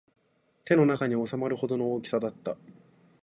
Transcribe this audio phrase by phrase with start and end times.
[0.65, 2.57] 手の中に収まるほどの大きさだった